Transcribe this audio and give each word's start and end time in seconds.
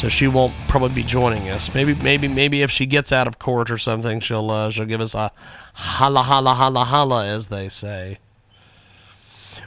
So 0.00 0.08
she 0.08 0.28
won't 0.28 0.54
probably 0.66 0.94
be 0.94 1.02
joining 1.02 1.50
us. 1.50 1.74
Maybe, 1.74 1.94
maybe, 1.94 2.26
maybe 2.26 2.62
if 2.62 2.70
she 2.70 2.86
gets 2.86 3.12
out 3.12 3.26
of 3.26 3.38
court 3.38 3.70
or 3.70 3.76
something, 3.76 4.18
she'll 4.20 4.50
uh, 4.50 4.70
she'll 4.70 4.86
give 4.86 5.02
us 5.02 5.14
a 5.14 5.30
holla, 5.74 6.22
holla, 6.22 6.54
holla, 6.54 6.84
holla, 6.84 7.26
as 7.26 7.48
they 7.48 7.68
say. 7.68 8.16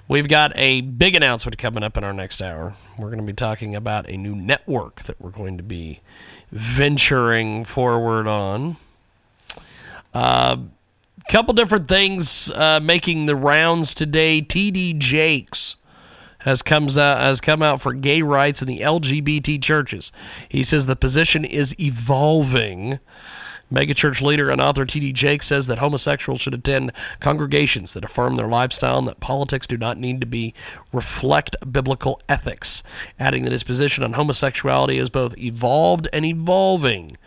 We've 0.08 0.28
got 0.28 0.52
a 0.56 0.82
big 0.82 1.14
announcement 1.14 1.60
coming 1.60 1.84
up 1.84 1.98
in 1.98 2.04
our 2.04 2.14
next 2.14 2.42
hour. 2.42 2.74
We're 2.98 3.10
going 3.10 3.20
to 3.20 3.24
be 3.24 3.34
talking 3.34 3.76
about 3.76 4.10
a 4.10 4.18
new 4.18 4.36
network 4.36 5.04
that 5.04 5.22
we're 5.22 5.30
going 5.30 5.56
to 5.58 5.64
be 5.64 6.02
venturing 6.52 7.64
forward 7.64 8.26
on. 8.26 8.78
A 10.16 10.18
uh, 10.18 10.58
couple 11.30 11.54
different 11.54 11.88
things 11.88 12.50
uh, 12.50 12.80
making 12.82 13.28
the 13.28 13.36
rounds 13.36 13.94
today. 13.94 14.42
TD 14.42 14.98
Jakes 14.98 15.76
has 16.44 16.62
comes 16.62 16.98
out 16.98 17.18
uh, 17.18 17.22
has 17.22 17.42
come 17.42 17.62
out 17.62 17.82
for 17.82 17.94
gay 17.94 18.22
rights 18.22 18.62
in 18.62 18.68
the 18.68 18.82
LGBT 18.82 19.62
churches. 19.62 20.12
He 20.48 20.64
says 20.64 20.86
the 20.86 20.96
position 20.96 21.44
is 21.44 21.76
evolving. 21.80 23.00
Megachurch 23.72 24.22
leader 24.22 24.52
and 24.52 24.62
author 24.62 24.86
T.D. 24.86 25.14
Jakes 25.14 25.48
says 25.48 25.66
that 25.66 25.80
homosexuals 25.80 26.42
should 26.42 26.54
attend 26.54 26.92
congregations 27.20 27.94
that 27.94 28.06
affirm 28.06 28.36
their 28.36 28.48
lifestyle 28.48 29.00
and 29.00 29.08
that 29.08 29.20
politics 29.20 29.66
do 29.66 29.78
not 29.78 29.98
need 29.98 30.22
to 30.22 30.28
be 30.28 30.54
reflect 30.92 31.56
biblical 31.72 32.22
ethics, 32.30 32.84
adding 33.20 33.46
that 33.46 33.52
his 33.52 33.64
position 33.64 34.04
on 34.04 34.14
homosexuality 34.14 34.98
is 34.98 35.10
both 35.10 35.36
evolved 35.40 36.08
and 36.14 36.24
evolving. 36.24 37.18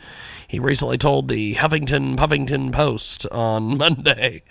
He 0.49 0.59
recently 0.59 0.99
told 0.99 1.29
the 1.29 1.55
Huffington 1.55 2.17
Puffington 2.17 2.73
Post 2.73 3.27
on 3.33 3.77
Monday. 3.79 4.43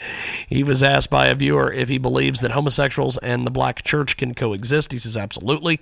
He 0.48 0.64
was 0.64 0.84
asked 0.84 1.10
by 1.10 1.28
a 1.28 1.36
viewer 1.36 1.72
if 1.72 1.90
he 1.90 1.98
believes 1.98 2.42
that 2.42 2.52
homosexuals 2.52 3.18
and 3.20 3.46
the 3.46 3.52
black 3.52 3.84
church 3.84 4.18
can 4.18 4.34
coexist. 4.34 4.92
He 4.92 4.98
says, 4.98 5.16
Absolutely. 5.16 5.80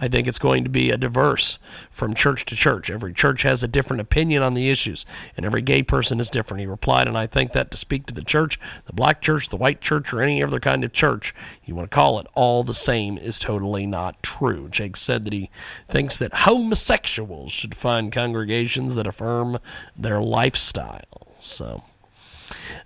I 0.00 0.08
think 0.08 0.26
it's 0.26 0.38
going 0.38 0.64
to 0.64 0.70
be 0.70 0.90
a 0.90 0.96
diverse 0.96 1.58
from 1.90 2.14
church 2.14 2.44
to 2.46 2.56
church. 2.56 2.90
Every 2.90 3.12
church 3.12 3.42
has 3.42 3.62
a 3.62 3.68
different 3.68 4.00
opinion 4.00 4.42
on 4.42 4.54
the 4.54 4.70
issues, 4.70 5.06
and 5.36 5.46
every 5.46 5.62
gay 5.62 5.82
person 5.82 6.20
is 6.20 6.30
different. 6.30 6.60
He 6.60 6.66
replied, 6.66 7.08
and 7.08 7.16
I 7.16 7.26
think 7.26 7.52
that 7.52 7.70
to 7.70 7.76
speak 7.76 8.06
to 8.06 8.14
the 8.14 8.24
church, 8.24 8.58
the 8.86 8.92
black 8.92 9.20
church, 9.20 9.48
the 9.48 9.56
white 9.56 9.80
church, 9.80 10.12
or 10.12 10.20
any 10.20 10.42
other 10.42 10.60
kind 10.60 10.84
of 10.84 10.92
church 10.92 11.34
you 11.64 11.74
want 11.74 11.90
to 11.90 11.94
call 11.94 12.18
it, 12.18 12.26
all 12.34 12.64
the 12.64 12.74
same 12.74 13.16
is 13.18 13.38
totally 13.38 13.86
not 13.86 14.22
true. 14.22 14.68
Jake 14.68 14.96
said 14.96 15.24
that 15.24 15.32
he 15.32 15.50
thinks 15.88 16.16
that 16.16 16.34
homosexuals 16.34 17.52
should 17.52 17.76
find 17.76 18.10
congregations 18.12 18.94
that 18.94 19.06
affirm 19.06 19.51
their 19.96 20.20
lifestyle. 20.20 21.26
So 21.38 21.82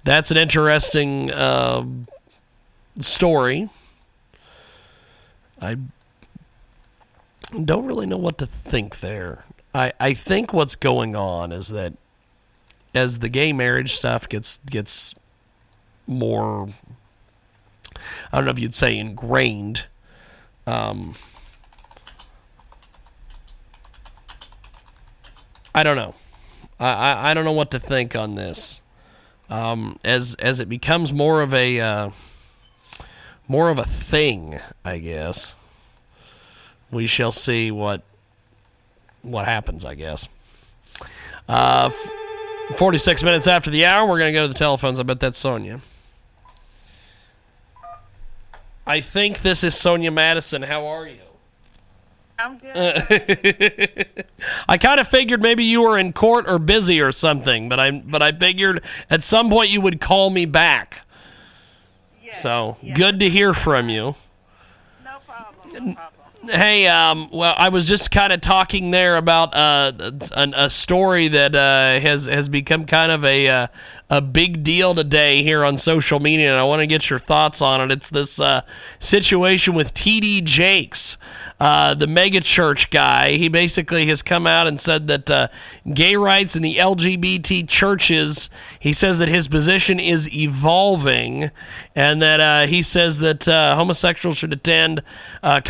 that's 0.05 0.31
an 0.31 0.37
interesting 0.37 1.31
uh, 1.31 1.85
story. 2.99 3.69
I 5.61 5.77
don't 7.65 7.87
really 7.87 8.07
know 8.07 8.17
what 8.17 8.39
to 8.39 8.47
think 8.47 9.01
there. 9.01 9.45
I, 9.75 9.93
I 10.01 10.15
think 10.15 10.53
what's 10.53 10.77
going 10.77 11.15
on 11.15 11.53
is 11.53 11.69
that 11.69 11.95
as 12.95 13.19
the 13.19 13.29
gay 13.29 13.53
marriage 13.53 13.95
stuff 13.95 14.29
gets 14.29 14.59
gets 14.59 15.15
more 16.07 16.71
I 18.33 18.37
don't 18.39 18.47
know 18.47 18.53
if 18.53 18.59
you'd 18.59 18.75
say 18.75 18.97
ingrained 18.97 19.87
um, 20.67 21.15
I 25.75 25.83
don't 25.83 25.97
know. 25.97 26.15
I, 26.79 26.89
I, 26.93 27.31
I 27.31 27.35
don't 27.35 27.45
know 27.45 27.53
what 27.53 27.71
to 27.73 27.81
think 27.81 28.15
on 28.15 28.35
this. 28.35 28.81
Um, 29.49 29.99
as 30.05 30.35
as 30.37 30.59
it 30.61 30.69
becomes 30.69 31.13
more 31.13 31.41
of 31.41 31.55
a 31.55 31.81
uh, 31.81 32.11
more 33.47 33.71
of 33.71 33.79
a 33.79 33.85
thing, 33.85 34.59
I 34.85 34.99
guess 34.99 35.55
we 36.91 37.07
shall 37.07 37.33
see 37.33 37.71
what 37.71 38.03
what 39.23 39.45
happens. 39.45 39.85
I 39.85 39.95
guess. 39.95 40.29
Uh, 41.49 41.91
f- 41.93 42.13
Forty-six 42.77 43.23
minutes 43.23 43.47
after 43.47 43.71
the 43.71 43.85
hour, 43.87 44.09
we're 44.09 44.19
gonna 44.19 44.33
go 44.33 44.43
to 44.47 44.53
the 44.53 44.59
telephones. 44.59 44.99
I 44.99 45.05
bet 45.05 45.21
that's 45.21 45.39
Sonya. 45.39 45.81
I 48.85 49.01
think 49.01 49.43
this 49.43 49.63
is 49.63 49.77
Sonya 49.77 50.11
Madison. 50.11 50.63
How 50.63 50.87
are 50.87 51.07
you? 51.07 51.19
I'm 52.39 52.59
good. 52.59 52.77
Uh, 52.77 54.23
I 54.69 54.77
kind 54.79 55.01
of 55.01 55.09
figured 55.09 55.41
maybe 55.41 55.65
you 55.65 55.83
were 55.83 55.97
in 55.97 56.13
court 56.13 56.47
or 56.49 56.59
busy 56.59 57.01
or 57.01 57.11
something, 57.13 57.69
but 57.69 57.81
I 57.81 57.91
but 57.93 58.23
I 58.23 58.33
figured 58.33 58.83
at 59.09 59.23
some 59.23 59.49
point 59.49 59.71
you 59.71 59.81
would 59.81 60.01
call 60.01 60.31
me 60.31 60.45
back. 60.45 61.07
Yes, 62.23 62.43
So 62.43 62.77
yes. 62.83 62.97
good 62.97 63.21
to 63.21 63.31
hear 63.31 63.55
from 63.55 63.89
you. 63.89 64.15
No 65.05 65.19
problem. 65.27 65.87
No 65.89 65.95
problem. 65.95 66.16
Hey, 66.49 66.87
um, 66.87 67.29
well, 67.33 67.55
I 67.57 67.71
was 67.71 67.87
just 67.87 68.13
kind 68.13 68.33
of 68.33 68.41
talking 68.41 68.93
there 68.93 69.17
about 69.17 69.53
uh, 69.55 69.93
a, 70.33 70.53
a 70.55 70.71
story 70.71 71.27
that 71.29 71.57
uh, 71.57 72.01
has 72.01 72.27
has 72.27 72.49
become 72.49 72.87
kind 72.87 73.11
of 73.11 73.25
a 73.25 73.49
uh, 73.49 73.67
a 74.09 74.21
big 74.21 74.63
deal 74.63 74.95
today 74.95 75.43
here 75.43 75.65
on 75.65 75.77
social 75.77 76.21
media, 76.21 76.51
and 76.51 76.61
I 76.61 76.65
want 76.65 76.81
to 76.81 76.87
get 76.87 77.11
your 77.11 77.19
thoughts 77.19 77.61
on 77.61 77.81
it. 77.81 77.91
It's 77.91 78.11
this 78.11 78.39
uh, 78.39 78.63
situation 79.01 79.75
with 79.75 79.93
TD 79.93 80.45
Jakes, 80.45 81.17
uh, 81.59 81.95
the 81.95 82.07
mega 82.07 82.41
church 82.41 82.91
guy. 82.91 83.33
He 83.33 83.49
basically 83.49 84.07
has 84.07 84.23
come 84.23 84.47
out 84.47 84.69
and 84.69 84.79
said 84.79 85.09
that 85.09 85.29
uh, 85.29 85.49
gay 85.93 86.15
rights 86.15 86.55
in 86.55 86.63
the 86.63 86.77
LGBT 86.77 87.69
churches. 87.69 88.51
He 88.79 88.93
says 88.93 89.19
that 89.19 89.29
his 89.29 89.49
position 89.49 89.99
is 89.99 90.33
evolving, 90.33 91.51
and 91.97 92.23
that 92.23 92.69
he 92.69 92.83
says 92.83 93.19
that 93.19 93.47
homosexuals 93.47 94.37
should 94.37 94.53
attend 94.53 95.03
uh, 95.43 95.61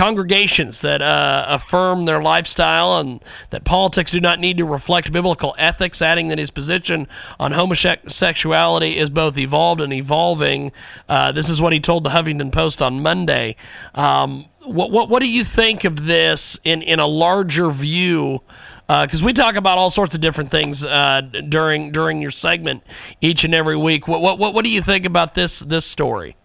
that 0.80 1.02
uh, 1.02 1.46
affirm 1.48 2.04
their 2.04 2.22
lifestyle 2.22 2.98
and 2.98 3.22
that 3.50 3.64
politics 3.64 4.10
do 4.10 4.20
not 4.20 4.40
need 4.40 4.58
to 4.58 4.64
reflect 4.64 5.12
biblical 5.12 5.54
ethics, 5.58 6.02
adding 6.02 6.28
that 6.28 6.38
his 6.38 6.50
position 6.50 7.08
on 7.38 7.52
homosexuality 7.52 8.96
is 8.96 9.10
both 9.10 9.38
evolved 9.38 9.80
and 9.80 9.92
evolving. 9.92 10.72
Uh, 11.08 11.32
this 11.32 11.48
is 11.48 11.60
what 11.60 11.72
he 11.72 11.80
told 11.80 12.04
the 12.04 12.10
Huffington 12.10 12.52
Post 12.52 12.82
on 12.82 13.00
Monday. 13.00 13.56
Um, 13.94 14.46
what, 14.64 14.90
what, 14.90 15.08
what 15.08 15.20
do 15.20 15.30
you 15.30 15.44
think 15.44 15.84
of 15.84 16.06
this 16.06 16.58
in, 16.64 16.82
in 16.82 16.98
a 16.98 17.06
larger 17.06 17.70
view? 17.70 18.42
Because 18.88 19.22
we 19.22 19.32
talk 19.32 19.56
about 19.56 19.78
all 19.78 19.90
sorts 19.90 20.14
of 20.14 20.20
different 20.20 20.50
things 20.50 20.84
uh, 20.84 21.22
during 21.48 21.90
during 21.90 22.22
your 22.22 22.30
segment 22.30 22.84
each 23.20 23.42
and 23.42 23.52
every 23.52 23.76
week. 23.76 24.06
What 24.06 24.20
what 24.20 24.54
what 24.54 24.64
do 24.64 24.70
you 24.70 24.80
think 24.80 25.04
about 25.04 25.34
this 25.34 25.58
this 25.58 25.84
story? 25.84 26.36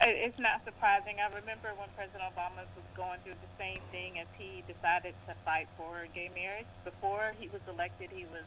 It- 0.00 0.16
It's 0.28 0.38
not 0.38 0.64
surprising. 0.64 1.20
I 1.20 1.28
remember 1.28 1.74
when 1.74 1.90
President 1.92 2.24
Obama 2.34 2.66
was 2.76 2.86
going 2.94 3.20
through 3.22 3.36
the 3.40 3.50
same 3.58 3.82
thing 3.90 4.18
as 4.20 4.28
he 4.36 4.62
decided 4.68 5.16
to 5.28 5.36
fight 5.44 5.68
for 5.76 6.06
gay 6.08 6.28
marriage. 6.30 6.68
Before 6.84 7.32
he 7.32 7.48
was 7.48 7.62
elected, 7.68 8.10
he 8.12 8.26
was 8.26 8.46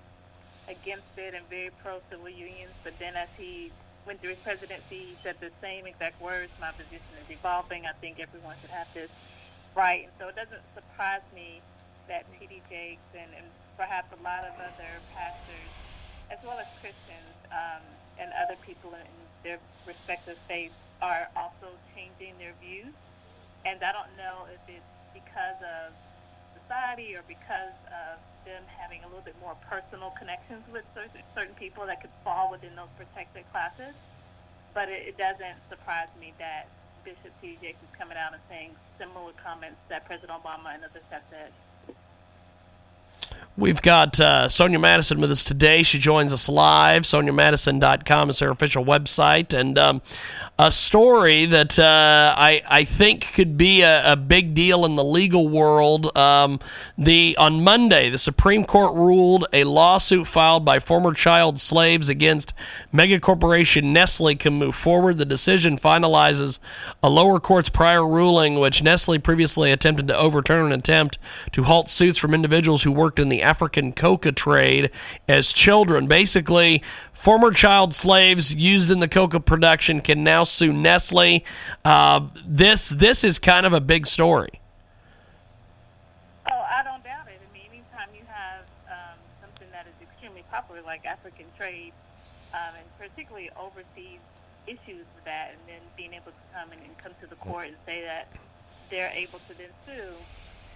against 0.68 1.10
it 1.18 1.34
and 1.36 1.50
very 1.50 1.72
pro 1.72 2.02
civil 2.12 2.30
unions. 2.30 2.76
But 2.84 3.00
then 3.00 3.16
as 3.18 3.30
he 3.38 3.74
went 4.06 4.22
through 4.22 4.32
his 4.32 4.42
presidency, 4.44 5.16
he 5.16 5.20
said 5.24 5.38
the 5.42 5.52
same 5.62 5.88
exact 5.88 6.22
words. 6.22 6.54
My 6.60 6.72
position 6.74 7.18
is 7.20 7.30
evolving. 7.30 7.86
I 7.88 7.94
think 8.02 8.20
everyone 8.20 8.58
should 8.62 8.72
have 8.72 8.90
this 8.94 9.12
right. 9.76 10.04
And 10.06 10.14
so 10.20 10.30
it 10.30 10.36
doesn't 10.38 10.66
surprise 10.76 11.26
me 11.34 11.64
that 12.10 12.28
T.D. 12.40 12.64
Jakes 12.70 13.08
and, 13.16 13.32
and 13.34 13.48
perhaps 13.78 14.12
a 14.14 14.22
lot 14.22 14.46
of 14.46 14.60
other 14.60 15.04
pastors, 15.14 15.72
as 16.32 16.40
well 16.44 16.60
as 16.60 16.68
Christians 16.80 17.38
um, 17.52 17.84
and 18.18 18.32
other 18.36 18.58
people 18.62 18.96
in 18.96 19.30
their 19.44 19.60
respective 19.88 20.38
faiths, 20.50 20.80
are 21.02 21.28
also 21.36 21.74
changing 21.96 22.38
their 22.38 22.54
views. 22.62 22.94
And 23.66 23.82
I 23.84 23.92
don't 23.92 24.12
know 24.18 24.48
if 24.52 24.60
it's 24.68 24.94
because 25.14 25.60
of 25.62 25.94
society 26.60 27.16
or 27.16 27.24
because 27.28 27.76
of 27.92 28.20
them 28.46 28.64
having 28.68 29.04
a 29.04 29.08
little 29.08 29.24
bit 29.24 29.36
more 29.40 29.56
personal 29.70 30.12
connections 30.20 30.64
with 30.72 30.84
certain, 30.94 31.24
certain 31.36 31.56
people 31.56 31.86
that 31.88 32.02
could 32.02 32.14
fall 32.24 32.52
within 32.52 32.76
those 32.76 32.92
protected 32.98 33.44
classes. 33.52 33.96
But 34.74 34.90
it, 34.90 35.16
it 35.16 35.18
doesn't 35.18 35.58
surprise 35.70 36.10
me 36.20 36.34
that 36.40 36.68
Bishop 37.04 37.32
T. 37.42 37.58
Jakes 37.62 37.80
is 37.84 37.94
coming 37.98 38.18
out 38.18 38.34
and 38.34 38.42
saying 38.50 38.72
similar 38.98 39.32
comments 39.44 39.80
that 39.90 40.06
President 40.06 40.32
Obama 40.32 40.76
and 40.76 40.84
others 40.84 41.04
have 41.12 41.24
said. 41.30 41.52
We've 43.56 43.84
got 43.84 44.20
uh, 44.20 44.50
Sonya 44.50 44.80
Madison 44.80 45.22
with 45.22 45.30
us 45.30 45.44
today. 45.44 45.84
She 45.84 46.00
joins 46.00 46.34
us 46.34 46.50
live. 46.50 47.04
SonyaMadison.com 47.04 48.32
is 48.32 48.40
her 48.40 48.50
official 48.50 48.84
website. 48.84 49.54
And 49.54 49.78
um, 49.78 50.02
a 50.58 50.72
story 50.72 51.46
that 51.46 51.78
uh, 51.78 52.34
I, 52.36 52.64
I 52.68 52.84
think 52.84 53.32
could 53.34 53.56
be 53.56 53.82
a, 53.82 54.14
a, 54.14 54.16
big 54.16 54.56
deal 54.56 54.86
in 54.86 54.96
the 54.96 55.04
legal 55.04 55.48
world. 55.48 56.16
Um, 56.18 56.60
the 56.98 57.36
On 57.38 57.64
Monday, 57.64 58.10
the 58.10 58.18
Supreme 58.18 58.66
Court 58.66 58.96
ruled 58.96 59.46
a 59.54 59.66
lawsuit 59.66 60.26
filed 60.26 60.66
by 60.66 60.80
former 60.80 61.14
child 61.14 61.60
slaves 61.60 62.10
against 62.10 62.54
megacorporation 62.92 63.84
Nestle 63.84 64.36
can 64.36 64.54
move 64.54 64.74
forward. 64.74 65.20
The 65.20 65.26
decision 65.26 65.78
finalizes 65.78 66.58
a 67.04 67.10
lower 67.10 67.40
court's 67.40 67.70
prior 67.70 68.08
ruling, 68.08 68.60
which 68.60 68.82
Nestle 68.82 69.20
previously 69.20 69.72
attempted 69.72 70.08
to 70.08 70.18
overturn 70.18 70.66
an 70.66 70.72
attempt 70.72 71.20
to 71.52 71.64
halt 71.66 71.90
suits 71.90 72.18
from 72.18 72.34
individuals 72.34 72.82
who 72.82 72.92
worked 72.92 73.20
in 73.24 73.30
the 73.30 73.42
African 73.42 73.92
coca 73.94 74.32
trade 74.32 74.92
as 75.28 75.52
children. 75.52 76.06
Basically, 76.06 76.84
former 77.12 77.50
child 77.50 77.96
slaves 77.96 78.54
used 78.54 78.92
in 78.92 79.00
the 79.00 79.08
coca 79.08 79.40
production 79.40 80.02
can 80.02 80.24
now 80.24 80.44
sue 80.44 80.72
Nestle. 80.72 81.44
Uh, 81.84 82.28
this 82.46 82.90
this 82.90 83.24
is 83.24 83.40
kind 83.40 83.66
of 83.66 83.74
a 83.74 83.82
big 83.82 84.06
story. 84.06 84.60
Oh, 86.52 86.66
I 86.70 86.84
don't 86.84 87.04
doubt 87.04 87.26
it. 87.28 87.40
I 87.42 87.54
mean, 87.54 87.64
anytime 87.72 88.10
you 88.14 88.26
have 88.28 88.66
um, 88.92 89.18
something 89.42 89.68
that 89.72 89.88
is 89.88 89.96
extremely 90.02 90.44
popular 90.52 90.82
like 90.84 91.06
African 91.06 91.46
trade, 91.58 91.94
um, 92.54 92.76
and 92.78 92.86
particularly 93.00 93.50
overseas 93.60 94.20
issues 94.68 95.06
with 95.16 95.26
that, 95.26 95.52
and 95.52 95.60
then 95.68 95.82
being 95.98 96.14
able 96.14 96.32
to 96.32 96.46
come 96.54 96.72
and, 96.72 96.82
and 96.84 96.98
come 97.00 97.14
to 97.22 97.28
the 97.28 97.36
court 97.38 97.68
and 97.68 97.78
say 97.86 98.02
that 98.02 98.28
they're 98.90 99.12
able 99.16 99.40
to 99.40 99.58
then 99.58 99.70
sue 99.88 100.14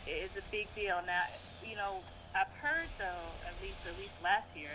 is 0.08 0.32
a 0.38 0.42
big 0.52 0.74
deal. 0.74 1.00
Now, 1.06 1.24
you 1.68 1.76
know, 1.76 2.00
I've 2.38 2.54
heard 2.62 2.90
though, 3.00 3.26
at 3.50 3.56
least 3.64 3.88
at 3.88 3.98
least 3.98 4.14
last 4.24 4.46
year, 4.56 4.70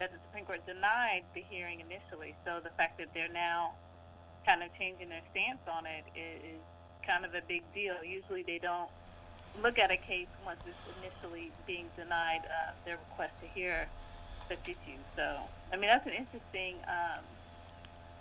that 0.00 0.10
the 0.10 0.18
Supreme 0.26 0.44
Court 0.44 0.66
denied 0.66 1.22
the 1.34 1.44
hearing 1.48 1.78
initially. 1.78 2.34
So 2.44 2.58
the 2.62 2.70
fact 2.70 2.98
that 2.98 3.14
they're 3.14 3.32
now 3.32 3.74
kind 4.44 4.62
of 4.64 4.74
changing 4.76 5.10
their 5.10 5.22
stance 5.30 5.62
on 5.70 5.86
it 5.86 6.04
is, 6.18 6.60
kind 7.06 7.26
of 7.26 7.34
a 7.34 7.42
big 7.46 7.62
deal. 7.74 7.94
Usually 8.02 8.42
they 8.42 8.58
don't 8.58 8.88
look 9.62 9.78
at 9.78 9.90
a 9.90 9.96
case 9.96 10.26
once 10.44 10.58
it's 10.66 10.96
initially 10.98 11.52
being 11.66 11.84
denied 11.98 12.40
uh, 12.48 12.72
their 12.86 12.96
request 13.10 13.34
to 13.42 13.46
hear 13.48 13.86
such 14.48 14.64
issues. 14.64 15.04
So 15.14 15.36
I 15.70 15.76
mean 15.76 15.90
that's 15.92 16.06
an 16.06 16.14
interesting, 16.14 16.76
um, 16.88 17.22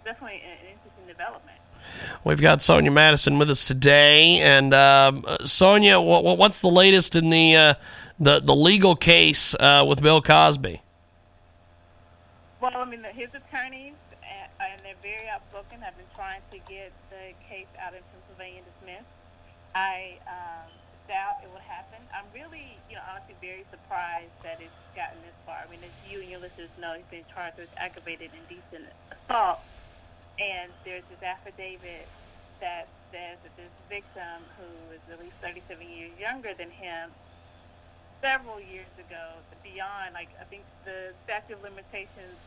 definitely 0.04 0.44
an 0.44 0.68
interesting 0.68 1.08
development. 1.08 1.63
We've 2.24 2.42
got 2.42 2.62
Sonya 2.62 2.92
Madison 2.92 3.38
with 3.40 3.50
us 3.50 3.68
today, 3.68 4.40
and 4.40 4.74
um, 4.74 5.26
Sonya, 5.44 6.00
what, 6.00 6.38
what's 6.38 6.62
the 6.62 6.70
latest 6.70 7.16
in 7.16 7.30
the 7.30 7.56
uh, 7.56 7.74
the 8.20 8.40
the 8.40 8.56
legal 8.56 8.96
case 8.96 9.56
uh, 9.60 9.86
with 9.88 10.02
Bill 10.02 10.22
Cosby? 10.22 10.82
Well, 12.62 12.72
I 12.76 12.86
mean, 12.86 13.04
his 13.14 13.30
attorneys 13.36 13.94
uh, 14.24 14.72
and 14.72 14.82
they're 14.84 15.02
very 15.04 15.28
outspoken. 15.28 15.82
Have 15.82 15.98
been 15.98 16.06
trying 16.16 16.42
to 16.52 16.58
get 16.70 16.92
the 17.10 17.34
case 17.50 17.68
out 17.80 17.94
in 17.94 18.02
Pennsylvania 18.14 18.62
dismissed. 18.64 19.10
I 19.76 20.20
um, 20.28 20.72
doubt 21.08 21.44
it 21.44 21.50
will 21.52 21.66
happen. 21.66 22.00
I'm 22.14 22.26
really, 22.34 22.78
you 22.90 22.96
know, 22.96 23.02
honestly 23.10 23.36
very 23.42 23.66
surprised 23.72 24.32
that 24.44 24.62
it's 24.62 24.72
gotten 24.96 25.20
this 25.26 25.36
far. 25.46 25.58
I 25.66 25.70
mean, 25.70 25.80
as 25.84 25.92
you 26.10 26.22
and 26.22 26.30
your 26.30 26.40
listeners 26.40 26.70
know, 26.80 26.94
he's 26.94 27.10
been 27.10 27.26
charged 27.34 27.58
with 27.58 27.74
aggravated 27.78 28.32
indecent 28.32 28.90
assault, 29.12 29.60
and 30.40 30.72
there's 30.86 31.04
this 31.10 31.22
affidavit 31.22 32.08
that 32.60 32.88
says 33.12 33.38
that 33.44 33.56
this 33.58 33.72
victim, 33.90 34.42
who 34.58 34.94
is 34.96 35.02
at 35.12 35.20
least 35.20 35.36
37 35.42 35.90
years 35.90 36.12
younger 36.20 36.54
than 36.58 36.70
him, 36.72 37.12
several 38.22 38.60
years 38.60 38.90
ago, 38.98 39.44
beyond, 39.64 40.14
like, 40.14 40.30
I 40.40 40.46
think 40.46 40.64
the 40.86 41.14
statute 41.24 41.54
of 41.58 41.64
limitations 41.64 42.40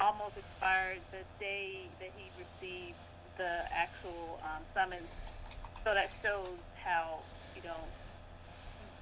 almost 0.00 0.36
expired 0.36 1.00
the 1.10 1.24
day 1.40 1.90
that 1.98 2.10
he 2.16 2.30
received 2.38 2.98
the 3.36 3.64
actual 3.72 4.40
um, 4.42 4.62
summons. 4.74 5.08
So 5.84 5.94
that 5.94 6.10
shows 6.22 6.58
how, 6.84 7.20
you 7.56 7.62
know, 7.62 7.88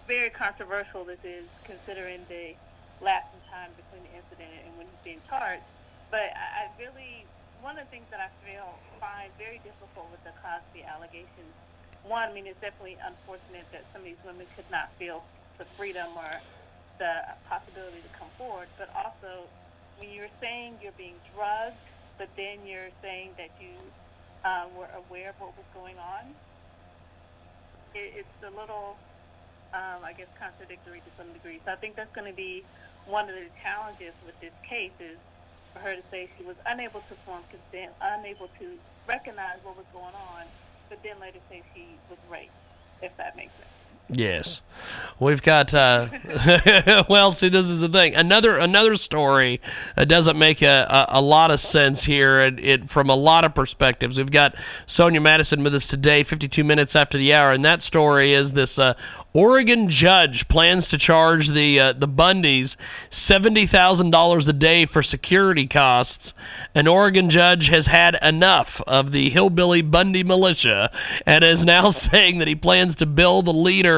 very 0.06 0.30
controversial 0.30 1.04
this 1.04 1.18
is 1.24 1.46
considering 1.64 2.20
the 2.28 2.54
lapse 3.00 3.28
in 3.34 3.40
time 3.50 3.70
between 3.76 4.02
the 4.04 4.16
incident 4.16 4.64
and 4.64 4.76
when 4.78 4.86
he's 4.86 5.04
being 5.04 5.20
charged. 5.28 5.62
But 6.10 6.30
I, 6.36 6.64
I 6.64 6.78
really, 6.78 7.26
one 7.66 7.78
of 7.82 7.86
the 7.86 7.90
things 7.90 8.06
that 8.12 8.20
I 8.22 8.30
feel 8.46 8.78
find 9.00 9.34
very 9.36 9.58
difficult 9.58 10.12
with 10.12 10.22
the 10.22 10.30
Cosby 10.40 10.84
allegations, 10.86 11.58
one, 12.02 12.30
I 12.30 12.32
mean, 12.32 12.46
it's 12.46 12.60
definitely 12.60 12.96
unfortunate 13.02 13.66
that 13.72 13.90
some 13.92 14.02
of 14.02 14.06
these 14.06 14.22
women 14.22 14.46
could 14.54 14.70
not 14.70 14.90
feel 15.00 15.26
the 15.58 15.66
freedom 15.76 16.16
or 16.16 16.46
the 17.00 17.22
possibility 17.42 18.02
to 18.02 18.08
come 18.16 18.30
forward, 18.38 18.70
but 18.78 18.88
also 18.94 19.50
when 19.96 20.10
you're 20.10 20.30
saying 20.40 20.78
you're 20.80 20.92
being 20.92 21.18
drugged, 21.34 21.90
but 22.18 22.30
then 22.36 22.66
you're 22.66 22.92
saying 23.02 23.34
that 23.36 23.50
you 23.58 23.92
um, 24.44 24.74
were 24.76 24.90
aware 24.94 25.30
of 25.30 25.36
what 25.40 25.56
was 25.58 25.66
going 25.74 25.98
on, 25.98 26.36
it, 27.94 28.14
it's 28.26 28.42
a 28.46 28.50
little, 28.50 29.02
um, 29.74 30.04
I 30.04 30.14
guess, 30.16 30.28
contradictory 30.38 31.02
to 31.02 31.10
some 31.16 31.32
degree. 31.32 31.62
So 31.66 31.72
I 31.72 31.76
think 31.76 31.96
that's 31.96 32.14
going 32.14 32.30
to 32.30 32.36
be 32.36 32.68
one 33.04 33.28
of 33.30 33.36
the 33.36 33.50
challenges 33.62 34.14
with 34.22 34.36
this 34.40 34.54
case 34.68 34.94
is 35.00 35.20
for 35.76 35.80
her 35.84 35.96
to 35.96 36.02
say 36.10 36.30
she 36.38 36.44
was 36.44 36.56
unable 36.66 37.02
to 37.02 37.16
form 37.24 37.44
consent, 37.52 37.96
unable 38.00 38.48
to 38.58 38.80
recognize 39.06 39.60
what 39.62 39.76
was 39.76 39.86
going 39.92 40.16
on, 40.16 40.48
but 40.88 41.00
then 41.04 41.20
later 41.20 41.40
say 41.50 41.62
she 41.74 42.00
was 42.08 42.18
raped, 42.24 42.56
if 43.02 43.12
that 43.18 43.36
makes 43.36 43.56
sense. 43.56 43.85
Yes, 44.08 44.62
we've 45.18 45.42
got. 45.42 45.74
Uh, 45.74 46.08
well, 47.08 47.32
see, 47.32 47.48
this 47.48 47.68
is 47.68 47.80
the 47.80 47.88
thing. 47.88 48.14
Another 48.14 48.56
another 48.56 48.94
story 48.94 49.60
that 49.96 50.06
doesn't 50.06 50.38
make 50.38 50.62
a, 50.62 50.86
a, 50.88 51.18
a 51.18 51.20
lot 51.20 51.50
of 51.50 51.58
sense 51.58 52.04
here, 52.04 52.40
and 52.40 52.60
it 52.60 52.88
from 52.88 53.10
a 53.10 53.16
lot 53.16 53.44
of 53.44 53.54
perspectives. 53.54 54.16
We've 54.16 54.30
got 54.30 54.54
Sonya 54.86 55.20
Madison 55.20 55.64
with 55.64 55.74
us 55.74 55.88
today, 55.88 56.22
52 56.22 56.62
minutes 56.62 56.94
after 56.94 57.18
the 57.18 57.34
hour, 57.34 57.50
and 57.52 57.64
that 57.64 57.82
story 57.82 58.32
is 58.32 58.52
this 58.52 58.78
uh, 58.78 58.94
Oregon 59.32 59.88
judge 59.88 60.48
plans 60.48 60.88
to 60.88 60.96
charge 60.96 61.48
the 61.48 61.78
uh, 61.78 61.92
the 61.92 62.08
Bundys 62.08 62.76
seventy 63.10 63.66
thousand 63.66 64.10
dollars 64.10 64.48
a 64.48 64.52
day 64.52 64.86
for 64.86 65.02
security 65.02 65.66
costs. 65.66 66.32
An 66.74 66.86
Oregon 66.86 67.28
judge 67.28 67.68
has 67.68 67.86
had 67.86 68.18
enough 68.22 68.80
of 68.86 69.12
the 69.12 69.30
hillbilly 69.30 69.82
Bundy 69.82 70.24
militia 70.24 70.90
and 71.26 71.44
is 71.44 71.64
now 71.64 71.90
saying 71.96 72.38
that 72.38 72.48
he 72.48 72.54
plans 72.54 72.94
to 72.96 73.06
bill 73.06 73.42
the 73.42 73.52
leader 73.52 73.95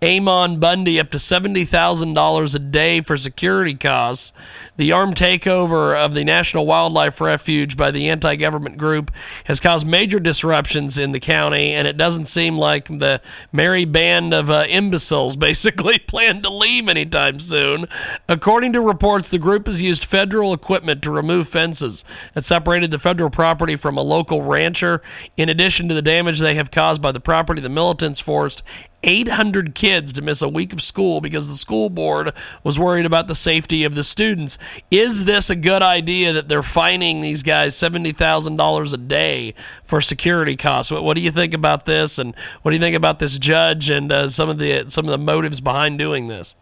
Ammon 0.00 0.60
Bundy 0.60 1.00
up 1.00 1.10
to 1.10 1.18
seventy 1.18 1.64
thousand 1.64 2.14
dollars 2.14 2.54
a 2.54 2.58
day 2.58 3.00
for 3.00 3.16
security 3.16 3.74
costs. 3.74 4.32
The 4.76 4.92
armed 4.92 5.16
takeover 5.16 5.96
of 5.96 6.14
the 6.14 6.24
National 6.24 6.66
Wildlife 6.66 7.20
Refuge 7.20 7.76
by 7.76 7.90
the 7.90 8.08
anti-government 8.08 8.78
group 8.78 9.10
has 9.44 9.60
caused 9.60 9.86
major 9.86 10.20
disruptions 10.20 10.96
in 10.96 11.12
the 11.12 11.20
county, 11.20 11.72
and 11.72 11.86
it 11.86 11.96
doesn't 11.96 12.26
seem 12.26 12.56
like 12.56 12.86
the 12.86 13.20
merry 13.52 13.84
band 13.84 14.32
of 14.32 14.48
uh, 14.48 14.64
imbeciles 14.68 15.36
basically 15.36 15.98
plan 15.98 16.42
to 16.42 16.50
leave 16.50 16.88
anytime 16.88 17.38
soon. 17.38 17.86
According 18.28 18.72
to 18.74 18.80
reports, 18.80 19.28
the 19.28 19.38
group 19.38 19.66
has 19.66 19.82
used 19.82 20.04
federal 20.04 20.52
equipment 20.52 21.02
to 21.02 21.10
remove 21.10 21.48
fences 21.48 22.04
that 22.34 22.44
separated 22.44 22.90
the 22.90 22.98
federal 22.98 23.30
property 23.30 23.76
from 23.76 23.96
a 23.96 24.02
local 24.02 24.42
rancher. 24.42 25.02
In 25.36 25.48
addition 25.48 25.88
to 25.88 25.94
the 25.94 26.02
damage 26.02 26.40
they 26.40 26.54
have 26.54 26.70
caused 26.70 27.02
by 27.02 27.12
the 27.12 27.20
property, 27.20 27.60
the 27.60 27.68
militants 27.68 28.20
forced 28.20 28.62
800 29.02 29.74
kids 29.74 30.12
to 30.12 30.22
miss 30.22 30.42
a 30.42 30.48
week 30.48 30.72
of 30.72 30.82
school 30.82 31.20
because 31.20 31.48
the 31.48 31.56
school 31.56 31.88
board 31.88 32.32
was 32.62 32.78
worried 32.78 33.06
about 33.06 33.28
the 33.28 33.34
safety 33.34 33.84
of 33.84 33.94
the 33.94 34.04
students. 34.04 34.58
Is 34.90 35.24
this 35.24 35.48
a 35.48 35.56
good 35.56 35.82
idea 35.82 36.32
that 36.32 36.48
they're 36.48 36.62
fining 36.62 37.20
these 37.20 37.42
guys 37.42 37.74
$70,000 37.74 38.92
a 38.92 38.96
day 38.96 39.54
for 39.84 40.00
security 40.00 40.56
costs? 40.56 40.92
What, 40.92 41.02
what, 41.02 41.14
do 41.14 41.22
you 41.22 41.30
think 41.30 41.54
about 41.54 41.86
this 41.86 42.18
and 42.18 42.34
what 42.62 42.72
do 42.72 42.76
you 42.76 42.80
think 42.80 42.96
about 42.96 43.18
this 43.18 43.38
judge 43.38 43.88
and 43.88 44.12
uh, 44.12 44.28
some 44.28 44.48
of 44.48 44.58
the 44.58 44.88
some 44.88 45.06
of 45.06 45.10
the 45.10 45.18
motives 45.18 45.60
behind 45.60 45.98
doing 45.98 46.28
this? 46.28 46.54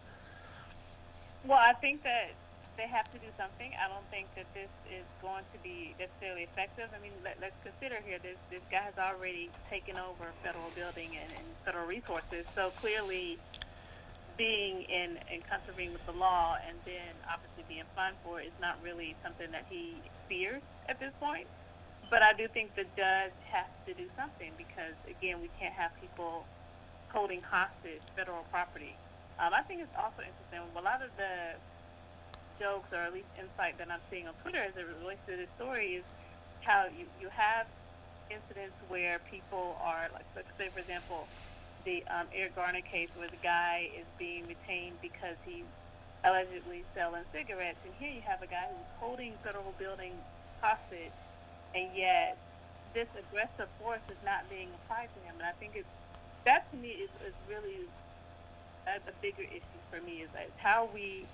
Well, 1.45 1.59
I 1.59 1.73
think 1.73 2.03
that 2.05 2.31
they 2.77 2.87
have 2.87 3.11
to 3.13 3.19
do 3.19 3.27
something. 3.37 3.73
I 3.83 3.89
don't 3.89 4.09
think 4.11 4.29
that 4.37 4.47
this 4.55 4.65
is 4.65 4.78
going 5.39 5.47
to 5.55 5.63
be 5.63 5.95
necessarily 5.99 6.43
effective. 6.43 6.91
I 6.91 7.01
mean, 7.01 7.13
let, 7.23 7.39
us 7.39 7.55
consider 7.63 8.03
here 8.05 8.19
this 8.19 8.39
this 8.51 8.63
guy 8.71 8.83
has 8.83 8.99
already 8.99 9.51
taken 9.71 9.99
over 9.99 10.27
federal 10.43 10.71
building 10.75 11.15
and, 11.15 11.31
and 11.31 11.47
federal 11.65 11.87
resources. 11.87 12.43
So 12.55 12.71
clearly, 12.83 13.39
being 14.37 14.83
in 14.91 15.19
in 15.31 15.43
contravening 15.47 15.93
with 15.93 16.05
the 16.07 16.19
law 16.19 16.59
and 16.67 16.77
then 16.85 17.15
obviously 17.31 17.63
being 17.69 17.87
fined 17.95 18.17
for 18.25 18.41
it 18.41 18.47
is 18.47 18.59
not 18.61 18.79
really 18.83 19.15
something 19.23 19.51
that 19.53 19.67
he 19.71 19.95
fears 20.29 20.63
at 20.89 20.99
this 20.99 21.13
point. 21.21 21.47
But 22.11 22.23
I 22.23 22.33
do 22.33 22.49
think 22.49 22.75
the 22.75 22.87
judge 22.97 23.37
has 23.53 23.71
to 23.87 23.95
do 23.95 24.11
something 24.19 24.51
because 24.59 24.99
again, 25.07 25.39
we 25.41 25.51
can't 25.61 25.75
have 25.75 25.93
people 26.01 26.47
holding 27.11 27.43
hostage 27.43 28.03
federal 28.17 28.43
property. 28.51 28.97
Um, 29.39 29.55
I 29.55 29.63
think 29.63 29.83
it's 29.83 29.95
also 29.95 30.27
interesting. 30.27 30.67
A 30.75 30.83
lot 30.83 30.99
of 30.99 31.15
the 31.17 31.55
jokes, 32.59 32.93
or 32.93 32.99
at 32.99 33.13
least 33.13 33.29
insight 33.39 33.79
that 33.79 33.91
I'm 33.91 34.01
seeing 34.11 34.29
on 34.29 34.35
Twitter 34.43 34.59
as 34.59 34.77
it 34.77 34.87
relates 35.01 35.21
to 35.27 35.37
this 35.37 35.49
story, 35.57 35.97
is 35.97 36.05
how 36.63 36.87
you, 36.87 37.07
you 37.21 37.29
have 37.31 37.67
incidents 38.31 38.77
where 38.89 39.19
people 39.31 39.79
are, 39.83 40.09
like, 40.13 40.27
let's 40.37 40.49
say, 40.59 40.69
for 40.69 40.81
example, 40.81 41.27
the 41.85 42.05
um, 42.11 42.27
Eric 42.35 42.57
Garner 42.57 42.81
case 42.81 43.09
where 43.17 43.29
the 43.29 43.43
guy 43.43 43.89
is 43.97 44.05
being 44.19 44.47
retained 44.47 44.97
because 45.01 45.37
he's 45.47 45.65
allegedly 46.25 46.85
selling 46.95 47.23
cigarettes. 47.33 47.79
And 47.85 47.95
here 47.99 48.13
you 48.13 48.21
have 48.23 48.43
a 48.43 48.47
guy 48.47 48.67
who's 48.69 48.87
holding 48.99 49.33
federal 49.45 49.75
buildings 49.79 50.21
hostage, 50.61 51.15
and 51.75 51.89
yet 51.95 52.37
this 52.95 53.09
aggressive 53.19 53.69
force 53.81 54.03
is 54.11 54.17
not 54.25 54.49
being 54.51 54.69
applied 54.83 55.09
to 55.15 55.21
him. 55.27 55.35
And 55.39 55.47
I 55.47 55.53
think 55.53 55.73
it's 55.75 55.89
that 56.45 56.71
to 56.71 56.77
me 56.77 56.89
is, 56.89 57.11
is 57.27 57.35
really 57.49 57.87
a, 58.87 58.97
a 58.97 59.13
bigger 59.23 59.43
issue 59.43 59.81
for 59.91 60.01
me 60.01 60.23
is, 60.23 60.31
is 60.31 60.53
how 60.57 60.89
we 60.93 61.27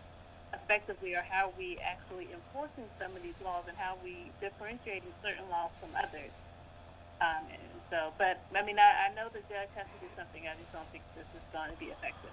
effectively 0.53 1.15
or 1.15 1.23
how 1.29 1.53
we 1.59 1.79
actually 1.79 2.29
enforcing 2.33 2.85
some 3.01 3.15
of 3.17 3.23
these 3.23 3.39
laws 3.45 3.65
and 3.69 3.77
how 3.77 3.97
we 4.03 4.31
differentiating 4.41 5.13
certain 5.23 5.49
laws 5.51 5.71
from 5.81 5.91
others. 5.97 6.31
Um, 7.21 7.47
and 7.51 7.63
so, 7.91 8.13
but 8.19 8.41
I 8.55 8.63
mean, 8.63 8.79
I, 8.79 9.09
I 9.11 9.15
know 9.15 9.29
the 9.29 9.41
judge 9.49 9.71
has 9.77 9.87
to 9.87 9.99
do 10.01 10.11
something. 10.17 10.43
I 10.47 10.55
just 10.59 10.73
don't 10.73 10.89
think 10.89 11.05
this 11.17 11.27
is 11.35 11.43
going 11.53 11.71
to 11.71 11.79
be 11.79 11.87
effective. 11.87 12.31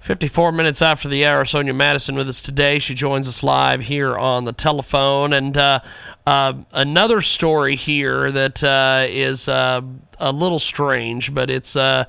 54 0.00 0.52
minutes 0.52 0.82
after 0.82 1.08
the 1.08 1.24
hour, 1.24 1.44
Sonya 1.44 1.72
Madison 1.72 2.14
with 2.14 2.28
us 2.28 2.40
today. 2.40 2.78
She 2.78 2.94
joins 2.94 3.28
us 3.28 3.42
live 3.42 3.82
here 3.82 4.18
on 4.18 4.44
the 4.44 4.52
telephone. 4.52 5.32
And 5.32 5.56
uh, 5.56 5.80
uh, 6.26 6.54
another 6.72 7.20
story 7.20 7.76
here 7.76 8.32
that 8.32 8.64
uh, 8.64 9.06
is 9.08 9.48
uh, 9.48 9.80
a 10.18 10.32
little 10.32 10.58
strange, 10.58 11.32
but 11.32 11.50
it's 11.50 11.76
uh, 11.76 12.06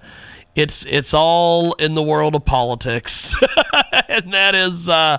it's 0.55 0.85
it's 0.85 1.13
all 1.13 1.73
in 1.73 1.95
the 1.95 2.03
world 2.03 2.35
of 2.35 2.45
politics, 2.45 3.33
and 4.07 4.33
that 4.33 4.53
is 4.53 4.87
uh, 4.87 5.17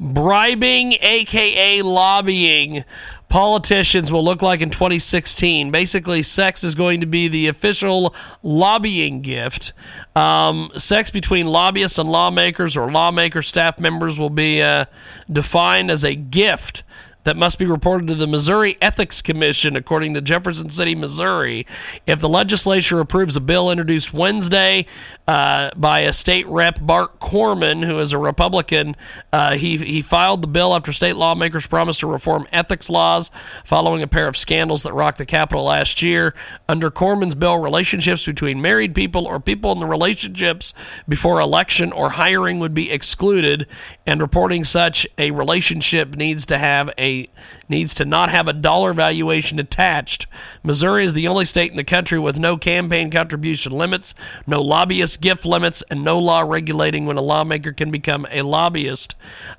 bribing, 0.00 0.94
aka 1.00 1.82
lobbying. 1.82 2.84
Politicians 3.28 4.12
will 4.12 4.22
look 4.22 4.42
like 4.42 4.60
in 4.60 4.68
2016. 4.68 5.70
Basically, 5.70 6.22
sex 6.22 6.62
is 6.62 6.74
going 6.74 7.00
to 7.00 7.06
be 7.06 7.28
the 7.28 7.48
official 7.48 8.14
lobbying 8.42 9.22
gift. 9.22 9.72
Um, 10.14 10.70
sex 10.76 11.10
between 11.10 11.46
lobbyists 11.46 11.96
and 11.96 12.10
lawmakers 12.10 12.76
or 12.76 12.92
lawmaker 12.92 13.40
staff 13.40 13.78
members 13.78 14.18
will 14.18 14.28
be 14.28 14.60
uh, 14.60 14.84
defined 15.30 15.90
as 15.90 16.04
a 16.04 16.14
gift 16.14 16.82
that 17.24 17.36
must 17.36 17.58
be 17.58 17.66
reported 17.66 18.08
to 18.08 18.14
the 18.14 18.26
Missouri 18.26 18.76
Ethics 18.80 19.22
Commission, 19.22 19.76
according 19.76 20.14
to 20.14 20.20
Jefferson 20.20 20.70
City, 20.70 20.94
Missouri. 20.94 21.66
If 22.06 22.20
the 22.20 22.28
legislature 22.28 23.00
approves 23.00 23.36
a 23.36 23.40
bill 23.40 23.70
introduced 23.70 24.12
Wednesday 24.12 24.86
uh, 25.28 25.70
by 25.76 26.00
a 26.00 26.12
state 26.12 26.46
rep, 26.46 26.78
Bart 26.80 27.20
Korman, 27.20 27.84
who 27.84 27.98
is 27.98 28.12
a 28.12 28.18
Republican, 28.18 28.96
uh, 29.32 29.56
he, 29.56 29.76
he 29.76 30.02
filed 30.02 30.42
the 30.42 30.48
bill 30.48 30.74
after 30.74 30.92
state 30.92 31.16
lawmakers 31.16 31.66
promised 31.66 32.00
to 32.00 32.06
reform 32.06 32.46
ethics 32.52 32.90
laws 32.90 33.30
following 33.64 34.02
a 34.02 34.08
pair 34.08 34.26
of 34.28 34.36
scandals 34.36 34.82
that 34.82 34.92
rocked 34.92 35.18
the 35.18 35.26
Capitol 35.26 35.64
last 35.64 36.02
year. 36.02 36.34
Under 36.68 36.90
Korman's 36.90 37.34
bill, 37.34 37.58
relationships 37.58 38.26
between 38.26 38.60
married 38.60 38.94
people 38.94 39.26
or 39.26 39.38
people 39.38 39.72
in 39.72 39.78
the 39.78 39.86
relationships 39.86 40.74
before 41.08 41.40
election 41.40 41.92
or 41.92 42.10
hiring 42.10 42.58
would 42.58 42.74
be 42.74 42.90
excluded, 42.90 43.66
and 44.06 44.20
reporting 44.20 44.64
such 44.64 45.06
a 45.16 45.30
relationship 45.30 46.16
needs 46.16 46.44
to 46.46 46.58
have 46.58 46.90
a 46.98 47.28
needs 47.68 47.94
to 47.94 48.04
not 48.04 48.30
have 48.30 48.48
a 48.48 48.52
dollar 48.52 48.92
valuation 48.92 49.58
attached. 49.58 50.26
Missouri 50.62 51.04
is 51.04 51.14
the 51.14 51.28
only 51.28 51.44
state 51.44 51.70
in 51.70 51.76
the 51.76 51.84
country 51.84 52.18
with 52.18 52.38
no 52.38 52.56
campaign 52.56 53.10
contribution 53.10 53.72
limits, 53.72 54.14
no 54.46 54.60
lobbyist 54.60 55.20
gift 55.20 55.44
limits, 55.44 55.82
and 55.90 56.04
no 56.04 56.18
law 56.18 56.40
regulating 56.40 57.06
when 57.06 57.16
a 57.16 57.22
lawmaker 57.22 57.72
can 57.72 57.90
become 57.90 58.26
a 58.30 58.42
lobbyist. 58.42 59.14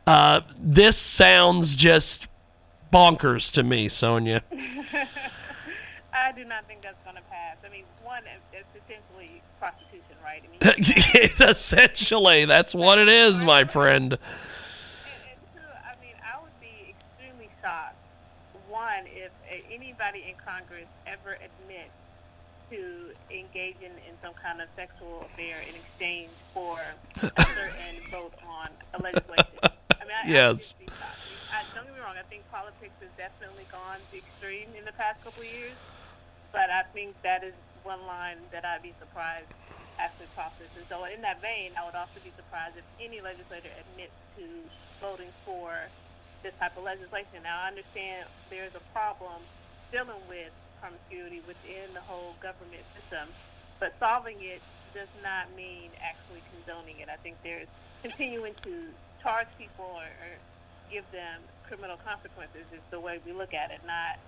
Uh, 0.05 0.41
this 0.59 0.97
sounds 0.97 1.75
just 1.75 2.27
bonkers 2.91 3.51
to 3.51 3.63
me, 3.63 3.87
Sonya. 3.87 4.43
I 6.13 6.31
do 6.31 6.45
not 6.45 6.67
think 6.67 6.81
that's 6.81 7.03
going 7.03 7.15
to 7.15 7.21
pass. 7.23 7.57
I 7.65 7.69
mean, 7.69 7.85
one, 8.03 8.23
it's 8.53 8.67
essentially 8.75 9.41
prostitution, 9.59 9.92
Essentially, 11.39 12.45
that's 12.45 12.73
what 12.73 12.97
it 12.99 13.09
is, 13.09 13.43
my 13.43 13.65
friend. 13.65 14.13
And, 14.13 14.21
and 14.21 15.39
two, 15.53 15.59
I 15.59 15.99
mean, 16.01 16.15
I 16.23 16.41
would 16.41 16.59
be 16.61 16.95
extremely 16.95 17.49
shocked. 17.61 17.97
One, 18.69 19.05
if 19.07 19.31
anybody 19.71 20.25
in 20.27 20.35
Congress 20.43 20.87
ever 21.05 21.35
admits 21.35 21.91
to 22.69 23.11
engaging 23.29 23.93
in 24.07 24.15
some 24.21 24.33
kind 24.33 24.61
of 24.61 24.67
sexual 24.75 25.27
affair 25.33 25.57
in 25.67 25.75
exchange 25.75 26.29
for 26.53 26.77
a 27.21 27.45
certain 27.45 27.95
vote 28.11 28.33
on 28.47 28.69
a 28.93 29.01
legislation. 29.01 29.59
I 29.63 29.69
mean, 30.01 30.17
I, 30.23 30.27
Yes. 30.27 30.75
I. 30.87 30.91
I, 31.53 31.63
don't 31.75 31.85
get 31.85 31.93
me 31.93 31.99
wrong. 31.99 32.15
I 32.17 32.23
think 32.29 32.49
politics 32.51 32.95
has 33.01 33.09
definitely 33.17 33.65
gone 33.71 33.97
to 34.11 34.17
extreme 34.17 34.69
in 34.77 34.85
the 34.85 34.91
past 34.93 35.23
couple 35.23 35.43
of 35.43 35.47
years, 35.53 35.77
but 36.51 36.69
I 36.69 36.83
think 36.93 37.13
that 37.21 37.43
is 37.43 37.53
one 37.83 38.05
line 38.07 38.37
that 38.51 38.65
I'd 38.65 38.81
be 38.81 38.93
surprised 38.99 39.47
actually 40.03 40.27
crosses. 40.35 40.67
And 40.75 40.83
so, 40.91 41.07
in 41.07 41.23
that 41.23 41.39
vein, 41.39 41.71
I 41.79 41.85
would 41.87 41.95
also 41.95 42.19
be 42.19 42.31
surprised 42.35 42.75
if 42.75 42.83
any 42.99 43.23
legislator 43.23 43.71
admits 43.71 44.11
to 44.35 44.43
voting 44.99 45.31
for 45.47 45.71
this 46.43 46.53
type 46.59 46.75
of 46.75 46.83
legislation. 46.83 47.39
Now, 47.43 47.63
I 47.63 47.67
understand 47.71 48.27
there's 48.51 48.75
a 48.75 48.83
problem 48.91 49.39
dealing 49.91 50.19
with 50.27 50.51
promiscuity 50.83 51.39
within 51.47 51.87
the 51.95 52.03
whole 52.03 52.35
government 52.43 52.83
system, 52.91 53.31
but 53.79 53.95
solving 53.99 54.35
it 54.43 54.59
does 54.93 55.07
not 55.23 55.47
mean 55.55 55.89
actually 56.03 56.43
condoning 56.51 56.99
it. 56.99 57.07
I 57.07 57.15
think 57.23 57.37
there's 57.41 57.71
continuing 58.03 58.53
to 58.67 58.91
charge 59.23 59.47
people 59.57 59.87
or, 59.87 60.03
or 60.03 60.33
give 60.91 61.09
them 61.11 61.39
criminal 61.65 61.97
consequences 62.05 62.67
is 62.73 62.83
the 62.91 62.99
way 62.99 63.19
we 63.25 63.31
look 63.31 63.53
at 63.53 63.71
it, 63.71 63.79
not 63.87 64.19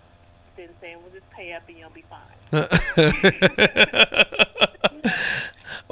then 0.55 0.70
saying, 0.79 0.98
well, 1.01 1.12
just 1.13 1.29
pay 1.32 1.53
up 1.53 1.63
and 1.67 1.77
you'll 1.77 1.89
be 1.89 2.05
fine. 2.10 2.22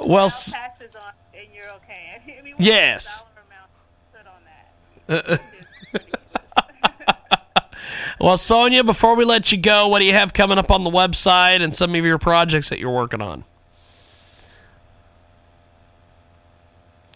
well, 0.06 0.26
s- 0.26 0.52
taxes 0.52 0.94
on 0.96 1.12
and 1.34 1.46
you're 1.54 1.70
okay. 1.74 2.20
I 2.38 2.42
mean, 2.42 2.54
Yes. 2.58 3.06
is 3.06 3.18
the 3.18 3.24
dollar 3.24 3.46
amount 3.48 3.70
put 4.12 4.26
on 4.26 5.30
that? 5.38 5.40
It's 5.92 6.04
ridiculous. 6.04 6.20
well, 8.20 8.36
Sonya, 8.38 8.84
before 8.84 9.14
we 9.16 9.24
let 9.24 9.50
you 9.52 9.58
go, 9.58 9.88
what 9.88 9.98
do 10.00 10.04
you 10.04 10.12
have 10.12 10.32
coming 10.32 10.58
up 10.58 10.70
on 10.70 10.82
the 10.84 10.90
website 10.90 11.60
and 11.60 11.74
some 11.74 11.94
of 11.94 12.04
your 12.04 12.18
projects 12.18 12.68
that 12.70 12.78
you're 12.78 12.90
working 12.94 13.20
on? 13.20 13.44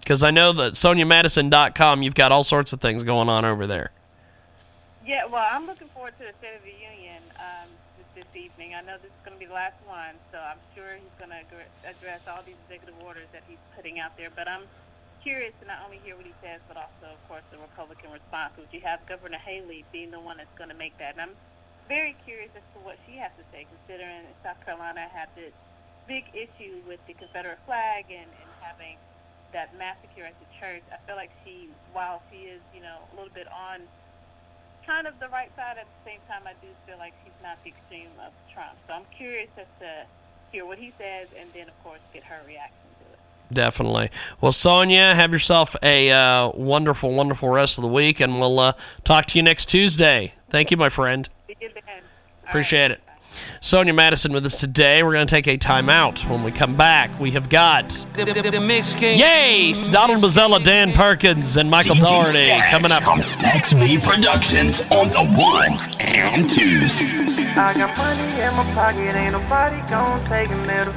Because 0.01 0.23
I 0.23 0.31
know 0.31 0.53
that 0.55 0.73
SonyaMadison.com, 0.73 2.03
you've 2.03 2.15
got 2.15 2.33
all 2.33 2.43
sorts 2.45 2.73
of 2.73 2.81
things 2.81 3.03
going 3.03 3.29
on 3.29 3.45
over 3.45 3.67
there. 3.67 3.91
Yeah, 5.05 5.27
well, 5.27 5.47
I'm 5.51 5.67
looking 5.67 5.89
forward 5.89 6.15
to 6.19 6.25
the 6.25 6.33
State 6.39 6.57
of 6.57 6.63
the 6.65 6.71
Union 6.71 7.23
um, 7.39 7.69
evening. 8.39 8.75
I 8.75 8.81
know 8.81 8.97
this 9.03 9.11
is 9.11 9.23
going 9.27 9.35
to 9.35 9.43
be 9.43 9.51
the 9.51 9.59
last 9.59 9.77
one, 9.85 10.15
so 10.31 10.39
I'm 10.39 10.63
sure 10.75 10.95
he's 10.95 11.17
going 11.19 11.35
to 11.35 11.43
address 11.85 12.25
all 12.31 12.41
these 12.47 12.57
executive 12.71 12.95
orders 13.03 13.27
that 13.35 13.43
he's 13.51 13.61
putting 13.75 13.99
out 13.99 14.17
there. 14.17 14.31
But 14.31 14.47
I'm 14.47 14.65
curious 15.23 15.53
to 15.61 15.67
not 15.67 15.83
only 15.85 15.99
hear 16.07 16.15
what 16.17 16.25
he 16.25 16.35
says, 16.41 16.63
but 16.71 16.79
also, 16.79 17.11
of 17.11 17.21
course, 17.27 17.43
the 17.51 17.59
Republican 17.59 18.15
response, 18.15 18.55
which 18.57 18.71
you 18.71 18.81
have 18.87 19.03
Governor 19.11 19.43
Haley 19.43 19.85
being 19.93 20.11
the 20.11 20.23
one 20.23 20.39
that's 20.39 20.55
going 20.57 20.71
to 20.71 20.79
make 20.79 20.97
that. 21.03 21.19
And 21.19 21.29
I'm 21.29 21.37
very 21.91 22.15
curious 22.25 22.51
as 22.55 22.63
to 22.73 22.79
what 22.87 22.97
she 23.05 23.19
has 23.19 23.35
to 23.37 23.45
say, 23.51 23.67
considering 23.67 24.31
South 24.47 24.63
Carolina 24.65 25.11
had 25.11 25.29
this 25.35 25.53
big 26.07 26.25
issue 26.33 26.81
with 26.87 27.01
the 27.07 27.15
Confederate 27.15 27.59
flag 27.67 28.07
and, 28.09 28.31
and 28.31 28.51
having 28.63 28.97
that 29.53 29.77
massacre 29.77 30.25
at 30.25 30.37
the 30.41 30.49
church. 30.61 30.83
I 30.93 30.97
feel 31.07 31.17
like 31.17 31.31
she, 31.45 31.69
while 31.93 32.23
she 32.31 32.49
is, 32.49 32.61
you 32.75 32.81
know, 32.81 33.05
a 33.13 33.17
little 33.17 33.33
bit 33.33 33.49
on 33.49 33.81
kind 34.89 35.07
of 35.07 35.21
the 35.21 35.29
right 35.29 35.55
side, 35.55 35.77
at 35.79 35.87
the 35.87 36.11
same 36.11 36.21
time, 36.27 36.43
I 36.47 36.55
do 36.65 36.69
feel 36.87 36.99
like 36.99 37.13
she's 37.23 37.33
not 37.43 37.63
the 37.63 37.71
extreme 37.71 38.09
of 38.25 38.33
Trump. 38.53 38.73
So 38.87 38.95
I'm 38.95 39.05
curious 39.15 39.51
as 39.59 39.67
to 39.81 40.07
hear 40.51 40.65
what 40.65 40.79
he 40.79 40.93
says 40.97 41.29
and 41.39 41.49
then, 41.53 41.69
of 41.69 41.85
course, 41.85 42.01
get 42.13 42.25
her 42.25 42.41
reaction. 42.47 42.89
Definitely. 43.53 44.11
Well, 44.41 44.53
Sonya, 44.53 45.15
have 45.15 45.33
yourself 45.33 45.75
a 45.83 46.11
uh, 46.11 46.51
wonderful, 46.51 47.15
wonderful 47.15 47.49
rest 47.49 47.79
of 47.79 47.83
the 47.83 47.89
week, 47.89 48.21
and 48.21 48.39
we'll 48.39 48.59
uh, 48.59 48.73
talk 49.05 49.27
to 49.27 49.39
you 49.39 49.43
next 49.43 49.67
Tuesday. 49.67 50.35
Thank 50.51 50.71
you, 50.71 50.77
my 50.77 50.89
friend. 50.89 51.29
See 51.47 51.57
you 51.61 51.71
then. 51.75 52.03
Appreciate 52.47 52.83
right. 52.83 52.91
it. 52.93 53.08
Sonya 53.61 53.93
Madison 53.95 54.33
with 54.33 54.45
us 54.47 54.61
today. 54.61 55.03
We're 55.03 55.13
going 55.13 55.27
to 55.27 55.31
take 55.31 55.47
a 55.47 55.59
timeout. 55.59 56.29
When 56.31 56.43
we 56.43 56.51
come 56.53 56.77
back, 56.77 57.11
we 57.21 57.31
have 57.33 57.49
got 57.49 58.05
Yes, 59.19 59.89
Donald 59.89 60.21
Mazzella, 60.21 60.63
Dan 60.65 60.93
Perkins, 60.93 61.57
and 61.57 61.71
Michael 61.71 61.95
DJ 61.97 62.01
Doherty 62.01 62.45
Stacks 62.45 62.71
coming 62.71 62.93
up. 62.93 63.03
from 63.03 63.23
Stacks 63.23 63.73
V 63.73 63.99
Productions 63.99 64.81
on 64.91 65.09
the 65.09 65.25
ones 65.39 65.89
and 66.01 66.49
twos. 66.49 67.01
I 67.57 67.75
got 67.75 67.97
money 67.97 68.43
in 68.43 68.55
my 68.57 68.73
pocket, 68.75 69.15
ain't 69.15 69.33
nobody 69.33 69.77
gon' 69.91 70.25
take 70.25 70.49
a 70.51 70.57
middle 70.57 70.93